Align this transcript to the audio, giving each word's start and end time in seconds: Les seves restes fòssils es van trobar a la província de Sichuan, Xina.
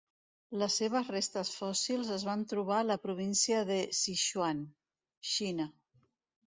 Les 0.61 0.77
seves 0.79 1.11
restes 1.15 1.51
fòssils 1.57 2.09
es 2.17 2.25
van 2.29 2.47
trobar 2.55 2.81
a 2.81 2.89
la 2.93 2.99
província 3.05 3.63
de 3.71 3.79
Sichuan, 4.01 4.67
Xina. 5.37 5.73